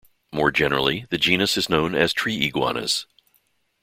More 0.33 0.49
generally, 0.49 1.05
the 1.11 1.19
genus 1.19 1.57
is 1.57 1.69
known 1.69 1.93
as 1.93 2.11
"tree 2.11 2.43
iguanas". 2.47 3.05